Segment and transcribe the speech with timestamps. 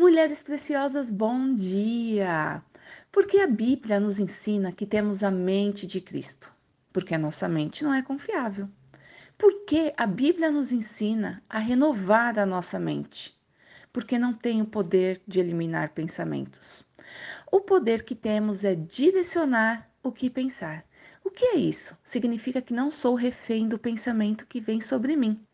[0.00, 2.62] Mulheres preciosas, bom dia!
[3.10, 6.52] Porque a Bíblia nos ensina que temos a mente de Cristo?
[6.92, 8.68] Porque a nossa mente não é confiável.
[9.36, 13.36] Porque a Bíblia nos ensina a renovar a nossa mente?
[13.92, 16.88] Porque não tem o poder de eliminar pensamentos.
[17.50, 20.84] O poder que temos é direcionar o que pensar.
[21.24, 21.98] O que é isso?
[22.04, 25.44] Significa que não sou refém do pensamento que vem sobre mim.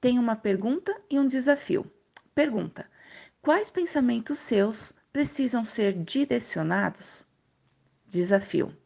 [0.00, 1.90] Tenho uma pergunta e um desafio.
[2.32, 2.86] Pergunta:
[3.42, 7.24] Quais pensamentos seus precisam ser direcionados?
[8.06, 8.76] Desafio: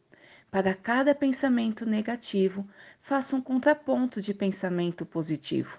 [0.49, 2.65] Para cada pensamento negativo,
[3.01, 5.77] faça um contraponto de pensamento positivo.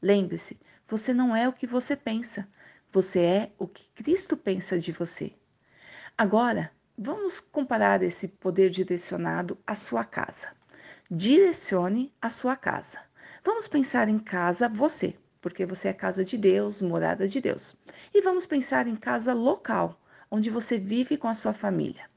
[0.00, 0.56] Lembre-se,
[0.86, 2.46] você não é o que você pensa,
[2.92, 5.32] você é o que Cristo pensa de você.
[6.16, 10.52] Agora, vamos comparar esse poder direcionado à sua casa.
[11.10, 13.00] Direcione a sua casa.
[13.44, 17.76] Vamos pensar em casa você porque você é casa de Deus, morada de Deus.
[18.14, 20.00] E vamos pensar em casa local,
[20.30, 22.08] onde você vive com a sua família.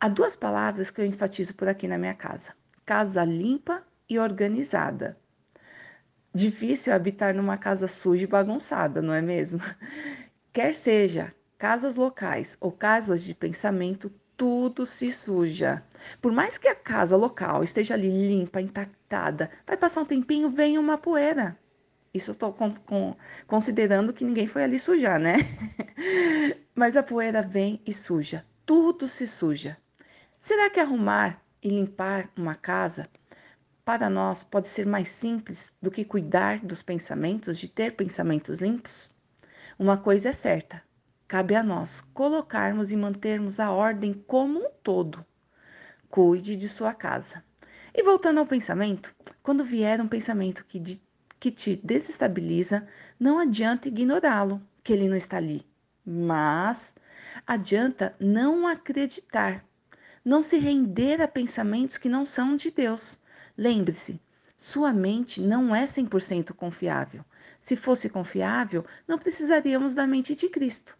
[0.00, 2.54] Há duas palavras que eu enfatizo por aqui na minha casa:
[2.86, 5.18] casa limpa e organizada.
[6.32, 9.60] Difícil habitar numa casa suja e bagunçada, não é mesmo?
[10.52, 15.82] Quer seja casas locais ou casas de pensamento, tudo se suja.
[16.20, 20.78] Por mais que a casa local esteja ali limpa, intactada, vai passar um tempinho, vem
[20.78, 21.58] uma poeira.
[22.16, 23.14] Isso eu tô com, com,
[23.46, 25.34] considerando que ninguém foi ali sujar, né?
[26.74, 28.42] Mas a poeira vem e suja.
[28.64, 29.76] Tudo se suja.
[30.38, 33.06] Será que arrumar e limpar uma casa
[33.84, 39.12] para nós pode ser mais simples do que cuidar dos pensamentos, de ter pensamentos limpos?
[39.78, 40.82] Uma coisa é certa:
[41.28, 45.22] cabe a nós colocarmos e mantermos a ordem como um todo.
[46.08, 47.44] Cuide de sua casa.
[47.94, 51.05] E voltando ao pensamento, quando vier um pensamento que de
[51.46, 52.88] que te desestabiliza,
[53.20, 55.64] não adianta ignorá-lo, que ele não está ali.
[56.04, 56.92] Mas
[57.46, 59.64] adianta não acreditar,
[60.24, 63.16] não se render a pensamentos que não são de Deus.
[63.56, 64.20] Lembre-se,
[64.56, 67.24] sua mente não é 100% confiável.
[67.60, 70.98] Se fosse confiável, não precisaríamos da mente de Cristo.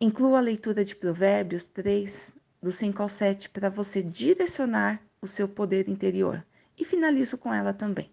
[0.00, 5.48] Inclua a leitura de Provérbios 3, do 5 ao 7, para você direcionar o seu
[5.48, 6.44] poder interior.
[6.76, 8.10] E finalizo com ela também.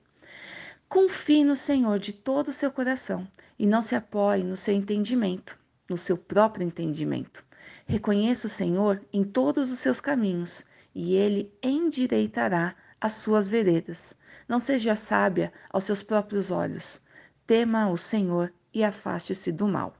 [0.93, 3.27] Confie no Senhor de todo o seu coração
[3.57, 5.57] e não se apoie no seu entendimento,
[5.89, 7.43] no seu próprio entendimento.
[7.87, 14.13] Reconheça o Senhor em todos os seus caminhos e ele endireitará as suas veredas.
[14.47, 17.01] Não seja sábia aos seus próprios olhos.
[17.47, 19.97] Tema o Senhor e afaste-se do mal.